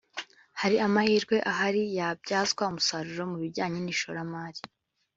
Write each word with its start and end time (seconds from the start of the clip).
Hari 0.61 0.75
amahirwe 0.87 1.35
ahari 1.51 1.81
yabyazwa 1.97 2.61
umusaruro 2.71 3.23
mu 3.31 3.37
bijyanye 3.43 3.79
n’ishoramari 3.81 4.61